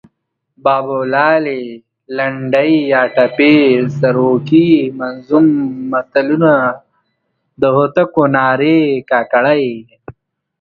بابولالې، 0.63 1.61
لنډۍ 2.17 2.73
یا 2.93 3.01
ټپې، 3.15 3.55
سروکي، 3.99 4.71
منظوم 4.99 5.47
متلونه، 5.91 6.53
د 7.61 7.63
هوتکو 7.75 8.23
نارې، 8.35 8.79
کاکړۍ 9.09 9.65